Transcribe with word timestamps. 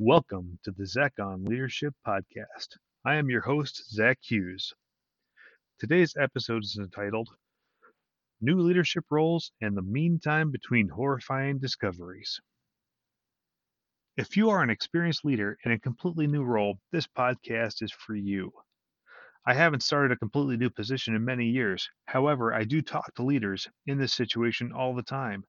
Welcome 0.00 0.58
to 0.64 0.72
the 0.72 0.86
Zach 0.86 1.20
on 1.20 1.44
Leadership 1.44 1.94
Podcast. 2.04 2.66
I 3.04 3.14
am 3.14 3.30
your 3.30 3.42
host, 3.42 3.92
Zach 3.92 4.18
Hughes. 4.20 4.72
Today's 5.78 6.16
episode 6.18 6.64
is 6.64 6.76
entitled 6.76 7.28
New 8.40 8.58
Leadership 8.58 9.04
Roles 9.08 9.52
and 9.60 9.76
the 9.76 9.82
Meantime 9.82 10.50
Between 10.50 10.88
Horrifying 10.88 11.60
Discoveries. 11.60 12.40
If 14.16 14.36
you 14.36 14.50
are 14.50 14.64
an 14.64 14.70
experienced 14.70 15.24
leader 15.24 15.58
in 15.64 15.70
a 15.70 15.78
completely 15.78 16.26
new 16.26 16.42
role, 16.42 16.80
this 16.90 17.06
podcast 17.06 17.80
is 17.80 17.92
for 17.92 18.16
you. 18.16 18.50
I 19.46 19.54
haven't 19.54 19.84
started 19.84 20.10
a 20.10 20.18
completely 20.18 20.56
new 20.56 20.70
position 20.70 21.14
in 21.14 21.24
many 21.24 21.46
years. 21.46 21.88
However, 22.06 22.52
I 22.52 22.64
do 22.64 22.82
talk 22.82 23.14
to 23.14 23.22
leaders 23.22 23.68
in 23.86 23.98
this 23.98 24.12
situation 24.12 24.72
all 24.72 24.92
the 24.92 25.04
time, 25.04 25.44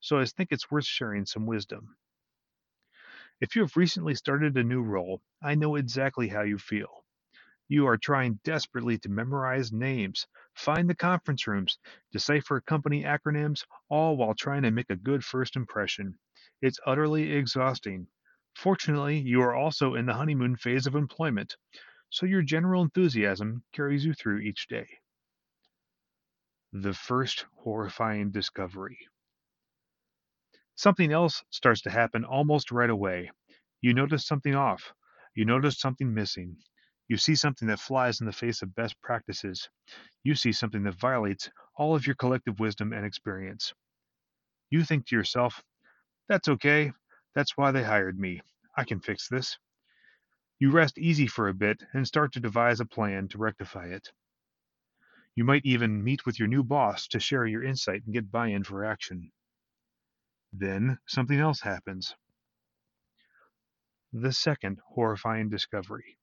so 0.00 0.18
I 0.18 0.24
think 0.24 0.52
it's 0.52 0.70
worth 0.70 0.86
sharing 0.86 1.26
some 1.26 1.44
wisdom. 1.44 1.96
If 3.40 3.56
you 3.56 3.62
have 3.62 3.76
recently 3.76 4.14
started 4.14 4.56
a 4.56 4.62
new 4.64 4.82
role, 4.82 5.22
I 5.42 5.54
know 5.54 5.76
exactly 5.76 6.28
how 6.28 6.42
you 6.42 6.58
feel. 6.58 7.04
You 7.68 7.86
are 7.86 7.96
trying 7.96 8.40
desperately 8.44 8.98
to 8.98 9.08
memorize 9.08 9.72
names, 9.72 10.26
find 10.54 10.88
the 10.90 10.94
conference 10.94 11.46
rooms, 11.46 11.78
decipher 12.12 12.60
company 12.60 13.04
acronyms, 13.04 13.64
all 13.88 14.16
while 14.16 14.34
trying 14.34 14.62
to 14.62 14.70
make 14.70 14.90
a 14.90 14.96
good 14.96 15.24
first 15.24 15.56
impression. 15.56 16.18
It's 16.60 16.80
utterly 16.86 17.32
exhausting. 17.32 18.08
Fortunately, 18.54 19.18
you 19.18 19.40
are 19.42 19.54
also 19.54 19.94
in 19.94 20.06
the 20.06 20.14
honeymoon 20.14 20.56
phase 20.56 20.86
of 20.86 20.94
employment, 20.94 21.56
so 22.10 22.26
your 22.26 22.42
general 22.42 22.82
enthusiasm 22.82 23.64
carries 23.72 24.04
you 24.04 24.14
through 24.14 24.40
each 24.40 24.68
day. 24.68 24.88
The 26.72 26.94
first 26.94 27.46
horrifying 27.58 28.32
discovery. 28.32 28.98
Something 30.80 31.12
else 31.12 31.44
starts 31.50 31.82
to 31.82 31.90
happen 31.90 32.24
almost 32.24 32.72
right 32.72 32.88
away. 32.88 33.30
You 33.82 33.92
notice 33.92 34.26
something 34.26 34.54
off. 34.54 34.94
You 35.34 35.44
notice 35.44 35.78
something 35.78 36.14
missing. 36.14 36.56
You 37.06 37.18
see 37.18 37.34
something 37.34 37.68
that 37.68 37.80
flies 37.80 38.18
in 38.18 38.24
the 38.24 38.32
face 38.32 38.62
of 38.62 38.74
best 38.74 38.98
practices. 39.02 39.68
You 40.22 40.34
see 40.34 40.52
something 40.52 40.82
that 40.84 40.94
violates 40.94 41.50
all 41.76 41.94
of 41.94 42.06
your 42.06 42.14
collective 42.14 42.60
wisdom 42.60 42.94
and 42.94 43.04
experience. 43.04 43.74
You 44.70 44.82
think 44.82 45.06
to 45.08 45.16
yourself, 45.16 45.62
that's 46.30 46.48
okay. 46.48 46.94
That's 47.34 47.58
why 47.58 47.72
they 47.72 47.84
hired 47.84 48.18
me. 48.18 48.40
I 48.74 48.84
can 48.84 49.00
fix 49.00 49.28
this. 49.28 49.58
You 50.58 50.70
rest 50.70 50.96
easy 50.96 51.26
for 51.26 51.48
a 51.48 51.52
bit 51.52 51.84
and 51.92 52.08
start 52.08 52.32
to 52.32 52.40
devise 52.40 52.80
a 52.80 52.86
plan 52.86 53.28
to 53.28 53.36
rectify 53.36 53.88
it. 53.88 54.08
You 55.34 55.44
might 55.44 55.66
even 55.66 56.02
meet 56.02 56.24
with 56.24 56.38
your 56.38 56.48
new 56.48 56.64
boss 56.64 57.06
to 57.08 57.20
share 57.20 57.44
your 57.44 57.62
insight 57.62 58.04
and 58.06 58.14
get 58.14 58.30
buy 58.30 58.46
in 58.46 58.64
for 58.64 58.82
action. 58.82 59.30
Then 60.52 60.98
something 61.06 61.38
else 61.38 61.60
happens. 61.60 62.16
The 64.12 64.32
second 64.32 64.80
horrifying 64.84 65.48
discovery. 65.48 66.18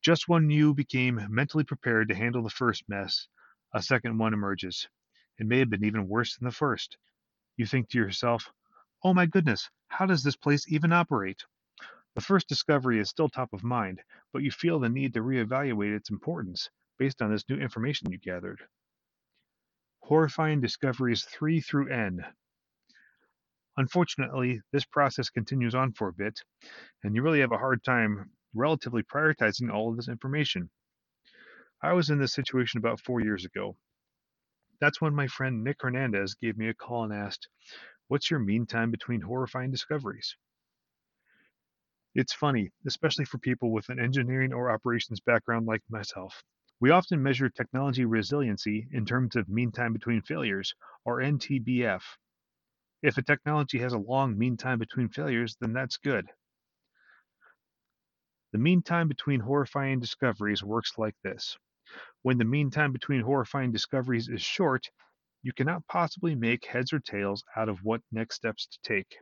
Just 0.00 0.28
when 0.28 0.48
you 0.48 0.72
became 0.72 1.26
mentally 1.28 1.64
prepared 1.64 2.08
to 2.08 2.14
handle 2.14 2.42
the 2.42 2.50
first 2.50 2.88
mess, 2.88 3.28
a 3.74 3.82
second 3.82 4.18
one 4.18 4.32
emerges. 4.32 4.88
It 5.38 5.46
may 5.46 5.58
have 5.58 5.68
been 5.70 5.84
even 5.84 6.08
worse 6.08 6.36
than 6.36 6.46
the 6.46 6.52
first. 6.52 6.96
You 7.56 7.66
think 7.66 7.90
to 7.90 7.98
yourself, 7.98 8.50
oh 9.04 9.12
my 9.12 9.26
goodness, 9.26 9.70
how 9.88 10.06
does 10.06 10.22
this 10.22 10.36
place 10.36 10.66
even 10.72 10.92
operate? 10.92 11.44
The 12.14 12.22
first 12.22 12.48
discovery 12.48 12.98
is 12.98 13.10
still 13.10 13.28
top 13.28 13.52
of 13.52 13.62
mind, 13.62 14.02
but 14.32 14.42
you 14.42 14.50
feel 14.50 14.80
the 14.80 14.88
need 14.88 15.14
to 15.14 15.20
reevaluate 15.20 15.94
its 15.94 16.10
importance 16.10 16.70
based 16.98 17.20
on 17.20 17.30
this 17.30 17.48
new 17.48 17.58
information 17.58 18.10
you 18.10 18.18
gathered. 18.18 18.66
Horrifying 20.00 20.60
discoveries 20.60 21.24
3 21.24 21.60
through 21.60 21.88
N 21.90 22.24
Unfortunately, 23.76 24.60
this 24.70 24.84
process 24.84 25.30
continues 25.30 25.74
on 25.74 25.92
for 25.92 26.08
a 26.08 26.12
bit, 26.12 26.40
and 27.02 27.16
you 27.16 27.22
really 27.22 27.40
have 27.40 27.52
a 27.52 27.58
hard 27.58 27.82
time 27.82 28.30
relatively 28.52 29.02
prioritizing 29.02 29.72
all 29.72 29.90
of 29.90 29.96
this 29.96 30.08
information. 30.08 30.70
I 31.82 31.94
was 31.94 32.10
in 32.10 32.18
this 32.18 32.34
situation 32.34 32.78
about 32.78 33.00
four 33.00 33.20
years 33.22 33.46
ago. 33.46 33.78
That's 34.78 35.00
when 35.00 35.14
my 35.14 35.26
friend 35.26 35.64
Nick 35.64 35.78
Hernandez 35.80 36.34
gave 36.34 36.58
me 36.58 36.68
a 36.68 36.74
call 36.74 37.04
and 37.04 37.14
asked, 37.14 37.48
What's 38.08 38.30
your 38.30 38.40
mean 38.40 38.66
time 38.66 38.90
between 38.90 39.22
horrifying 39.22 39.70
discoveries? 39.70 40.36
It's 42.14 42.34
funny, 42.34 42.72
especially 42.86 43.24
for 43.24 43.38
people 43.38 43.72
with 43.72 43.88
an 43.88 43.98
engineering 43.98 44.52
or 44.52 44.70
operations 44.70 45.20
background 45.20 45.64
like 45.64 45.82
myself. 45.88 46.44
We 46.78 46.90
often 46.90 47.22
measure 47.22 47.48
technology 47.48 48.04
resiliency 48.04 48.86
in 48.92 49.06
terms 49.06 49.34
of 49.34 49.48
mean 49.48 49.72
time 49.72 49.94
between 49.94 50.20
failures, 50.20 50.74
or 51.06 51.22
MTBF, 51.22 52.02
if 53.02 53.18
a 53.18 53.22
technology 53.22 53.78
has 53.80 53.92
a 53.92 53.98
long 53.98 54.38
mean 54.38 54.56
time 54.56 54.78
between 54.78 55.08
failures, 55.10 55.56
then 55.60 55.72
that's 55.72 55.98
good. 55.98 56.30
The 58.52 58.58
mean 58.58 58.82
time 58.82 59.08
between 59.08 59.40
horrifying 59.40 59.98
discoveries 59.98 60.62
works 60.62 60.96
like 60.96 61.16
this. 61.24 61.58
When 62.22 62.38
the 62.38 62.44
mean 62.44 62.70
time 62.70 62.92
between 62.92 63.22
horrifying 63.22 63.72
discoveries 63.72 64.28
is 64.28 64.42
short, 64.42 64.90
you 65.42 65.52
cannot 65.52 65.86
possibly 65.88 66.34
make 66.34 66.66
heads 66.66 66.92
or 66.92 67.00
tails 67.00 67.44
out 67.56 67.68
of 67.68 67.84
what 67.84 68.02
next 68.12 68.36
steps 68.36 68.66
to 68.66 68.78
take. 68.82 69.18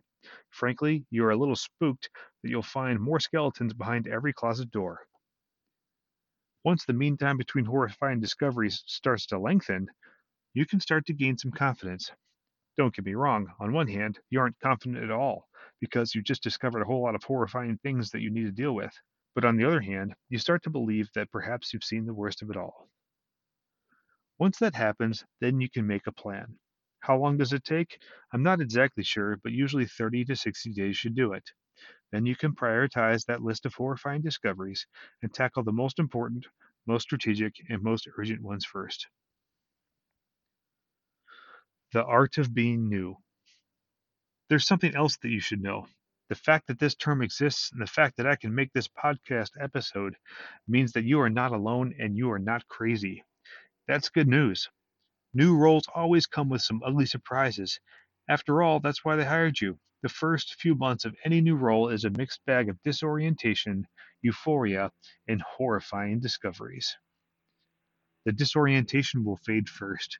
Frankly, 0.51 1.07
you 1.11 1.25
are 1.27 1.31
a 1.31 1.37
little 1.37 1.57
spooked 1.57 2.11
that 2.43 2.51
you'll 2.51 2.63
find 2.63 3.01
more 3.01 3.21
skeletons 3.21 3.75
behind 3.75 4.09
every 4.09 4.33
closet 4.33 4.71
door. 4.71 5.07
Once 6.65 6.87
the 6.87 6.95
mean 6.95 7.19
time 7.19 7.37
between 7.37 7.67
horrifying 7.67 8.19
discoveries 8.19 8.83
starts 8.87 9.27
to 9.27 9.39
lengthen, 9.39 9.91
you 10.55 10.67
can 10.67 10.81
start 10.81 11.07
to 11.07 11.13
gain 11.15 11.39
some 11.39 11.53
confidence. 11.53 12.13
Don't 12.81 12.95
get 12.97 13.05
me 13.05 13.15
wrong, 13.15 13.53
on 13.61 13.75
one 13.75 13.89
hand, 13.89 14.21
you 14.31 14.41
aren't 14.41 14.59
confident 14.59 15.05
at 15.05 15.11
all 15.11 15.51
because 15.81 16.15
you 16.15 16.23
just 16.23 16.43
discovered 16.43 16.81
a 16.81 16.87
whole 16.87 17.03
lot 17.03 17.15
of 17.15 17.23
horrifying 17.23 17.77
things 17.77 18.11
that 18.13 18.23
you 18.23 18.31
need 18.31 18.47
to 18.47 18.53
deal 18.53 18.75
with. 18.75 18.95
But 19.35 19.45
on 19.45 19.57
the 19.59 19.65
other 19.67 19.83
hand, 19.83 20.15
you 20.31 20.39
start 20.39 20.63
to 20.63 20.71
believe 20.71 21.11
that 21.15 21.31
perhaps 21.31 21.75
you've 21.75 21.85
seen 21.85 22.07
the 22.07 22.15
worst 22.15 22.41
of 22.41 22.49
it 22.49 22.57
all. 22.57 22.89
Once 24.39 24.59
that 24.59 24.75
happens, 24.75 25.25
then 25.41 25.61
you 25.61 25.69
can 25.71 25.87
make 25.87 26.07
a 26.07 26.13
plan. 26.13 26.59
How 27.01 27.19
long 27.19 27.37
does 27.37 27.53
it 27.53 27.65
take? 27.65 28.03
I'm 28.33 28.43
not 28.43 28.61
exactly 28.61 29.05
sure, 29.05 29.37
but 29.37 29.53
usually 29.53 29.87
30 29.87 30.25
to 30.25 30.35
60 30.35 30.73
days 30.73 30.97
should 30.97 31.15
do 31.15 31.33
it. 31.35 31.51
Then 32.13 32.27
you 32.27 32.37
can 32.37 32.55
prioritize 32.55 33.27
that 33.27 33.43
list 33.43 33.67
of 33.67 33.75
horrifying 33.75 34.23
discoveries 34.23 34.87
and 35.23 35.35
tackle 35.35 35.65
the 35.65 35.73
most 35.73 35.99
important, 35.99 36.47
most 36.87 37.05
strategic, 37.05 37.55
and 37.69 37.83
most 37.83 38.09
urgent 38.17 38.43
ones 38.43 38.65
first. 38.65 39.09
The 41.93 42.05
art 42.05 42.39
of 42.39 42.55
being 42.55 42.89
new. 42.89 43.17
There's 44.49 44.67
something 44.67 44.95
else 44.95 45.17
that 45.19 45.31
you 45.31 45.41
should 45.41 45.63
know. 45.63 45.89
The 46.29 46.37
fact 46.37 46.69
that 46.69 46.79
this 46.79 46.95
term 46.95 47.23
exists 47.23 47.73
and 47.73 47.83
the 47.83 47.87
fact 47.87 48.17
that 48.17 48.27
I 48.27 48.37
can 48.37 48.55
make 48.55 48.73
this 48.73 48.87
podcast 48.89 49.51
episode 49.61 50.17
means 50.69 50.93
that 50.93 51.05
you 51.05 51.21
are 51.21 51.31
not 51.31 51.53
alone 51.53 51.95
and 51.99 52.17
you 52.17 52.31
are 52.31 52.39
not 52.39 52.69
crazy. 52.69 53.25
That's 53.89 54.09
good 54.09 54.29
news. 54.29 54.69
New 55.35 55.57
roles 55.57 55.89
always 55.95 56.27
come 56.27 56.49
with 56.49 56.63
some 56.63 56.83
ugly 56.85 57.07
surprises. 57.07 57.81
After 58.29 58.63
all, 58.63 58.81
that's 58.81 59.05
why 59.05 59.17
they 59.17 59.25
hired 59.25 59.61
you. 59.61 59.81
The 60.03 60.09
first 60.09 60.55
few 60.61 60.77
months 60.77 61.05
of 61.05 61.17
any 61.25 61.41
new 61.41 61.57
role 61.57 61.89
is 61.89 62.05
a 62.05 62.11
mixed 62.11 62.45
bag 62.47 62.69
of 62.69 62.83
disorientation, 62.83 63.89
euphoria, 64.23 64.93
and 65.27 65.43
horrifying 65.43 66.21
discoveries. 66.21 66.97
The 68.25 68.33
disorientation 68.33 69.25
will 69.25 69.37
fade 69.39 69.69
first. 69.69 70.19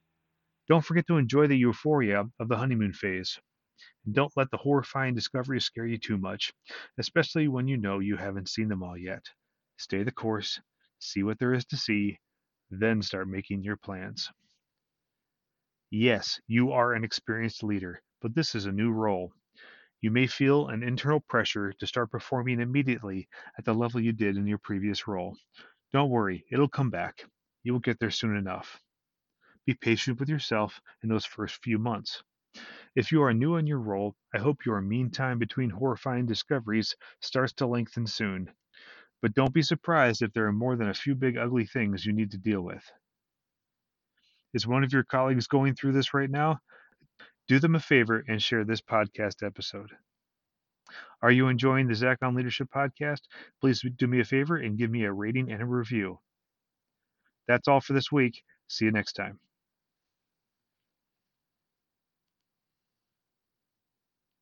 Don't 0.71 0.85
forget 0.85 1.09
to 1.09 1.19
enjoy 1.19 1.49
the 1.49 1.59
euphoria 1.59 2.31
of 2.39 2.49
the 2.49 2.57
honeymoon 2.57 2.93
phase. 2.93 3.41
And 4.07 4.15
don't 4.15 4.37
let 4.37 4.53
the 4.53 4.57
horrifying 4.57 5.17
discoveries 5.17 5.65
scare 5.65 5.87
you 5.87 5.99
too 5.99 6.17
much, 6.17 6.53
especially 6.97 7.49
when 7.49 7.67
you 7.67 7.77
know 7.77 7.99
you 7.99 8.17
haven't 8.17 8.49
seen 8.49 8.69
them 8.69 8.85
all 8.85 8.97
yet. 8.97 9.27
Stay 9.79 10.05
the 10.05 10.13
course, 10.13 10.61
see 11.01 11.25
what 11.25 11.41
there 11.41 11.55
is 11.55 11.65
to 11.67 11.77
see, 11.77 12.21
then 12.71 13.03
start 13.03 13.29
making 13.29 13.65
your 13.65 13.77
plans. 13.77 14.31
Yes, 15.91 16.41
you 16.47 16.71
are 16.71 16.93
an 16.95 17.03
experienced 17.03 17.65
leader, 17.65 18.01
but 18.23 18.37
this 18.37 18.55
is 18.55 18.67
a 18.67 18.73
new 18.73 18.93
role. 18.93 19.33
You 20.01 20.13
may 20.13 20.29
feel 20.29 20.69
an 20.69 20.85
internal 20.85 21.21
pressure 21.21 21.73
to 21.73 21.87
start 21.89 22.13
performing 22.13 22.61
immediately 22.61 23.29
at 23.59 23.65
the 23.65 23.75
level 23.75 24.01
you 24.01 24.13
did 24.13 24.37
in 24.37 24.47
your 24.47 24.59
previous 24.59 25.09
role. 25.09 25.37
Don't 25.93 26.11
worry, 26.11 26.47
it'll 26.53 26.69
come 26.69 26.91
back. 26.91 27.25
You 27.65 27.73
will 27.73 27.81
get 27.81 27.99
there 27.99 28.13
soon 28.13 28.37
enough. 28.37 28.81
Be 29.71 29.75
patient 29.75 30.19
with 30.19 30.29
yourself 30.29 30.81
in 31.01 31.09
those 31.09 31.25
first 31.25 31.63
few 31.63 31.79
months. 31.79 32.25
If 32.97 33.13
you 33.13 33.23
are 33.23 33.33
new 33.33 33.55
in 33.55 33.69
your 33.69 33.79
role, 33.79 34.17
I 34.35 34.39
hope 34.39 34.67
your 34.67 34.81
mean 34.81 35.13
time 35.13 35.39
between 35.39 35.71
horrifying 35.71 36.27
discoveries 36.27 36.97
starts 37.21 37.53
to 37.53 37.69
lengthen 37.69 38.09
soon. 38.09 38.53
But 39.23 39.35
don't 39.35 39.55
be 39.55 39.63
surprised 39.63 40.23
if 40.23 40.33
there 40.33 40.49
are 40.49 40.53
more 40.53 40.75
than 40.75 40.89
a 40.89 40.93
few 40.93 41.15
big 41.15 41.39
ugly 41.39 41.67
things 41.67 42.05
you 42.05 42.13
need 42.13 42.33
to 42.33 42.37
deal 42.37 42.63
with. 42.63 42.83
Is 44.53 44.67
one 44.67 44.83
of 44.83 44.93
your 44.93 45.05
colleagues 45.05 45.47
going 45.47 45.77
through 45.77 45.93
this 45.93 46.13
right 46.13 46.29
now? 46.29 46.59
Do 47.47 47.61
them 47.61 47.77
a 47.77 47.81
favor 47.81 48.25
and 48.27 48.43
share 48.43 48.65
this 48.65 48.81
podcast 48.81 49.47
episode. 49.47 49.93
Are 51.23 51.31
you 51.31 51.47
enjoying 51.47 51.87
the 51.87 51.95
Zach 51.95 52.19
on 52.23 52.35
Leadership 52.35 52.71
podcast? 52.75 53.21
Please 53.61 53.85
do 53.99 54.09
me 54.09 54.19
a 54.19 54.25
favor 54.25 54.57
and 54.57 54.77
give 54.77 54.91
me 54.91 55.05
a 55.05 55.13
rating 55.13 55.53
and 55.53 55.63
a 55.63 55.65
review. 55.65 56.19
That's 57.47 57.69
all 57.69 57.81
for 57.81 57.93
this 57.93 58.11
week. 58.11 58.43
See 58.67 58.87
you 58.87 58.91
next 58.91 59.13
time. 59.13 59.39